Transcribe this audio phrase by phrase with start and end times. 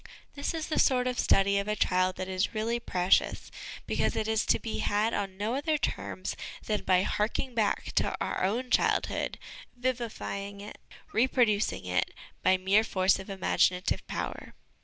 [0.33, 3.51] This is the sort of study of a child that is really precious,
[3.85, 6.35] because it is to be had on no other terms
[6.65, 9.37] than by harking back to our own childhood,
[9.77, 10.79] vivifying it,
[11.13, 14.55] reproducing it, by mere force of imaginative power.